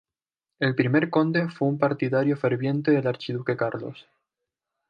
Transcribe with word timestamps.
El 0.57 0.73
primer 0.73 1.11
conde 1.11 1.47
fue 1.47 1.67
un 1.67 1.77
partidario 1.77 2.35
ferviente 2.35 2.89
del 2.89 3.05
Archiduque 3.05 3.55
Carlos. 3.55 4.07